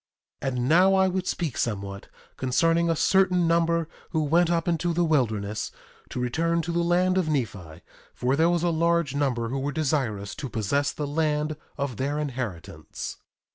[0.41, 4.93] 1:27 And now I would speak somewhat concerning a certain number who went up into
[4.93, 5.69] the wilderness
[6.09, 7.81] to return to the land of Nephi;
[8.15, 12.17] for there was a large number who were desirous to possess the land of their
[12.17, 13.17] inheritance.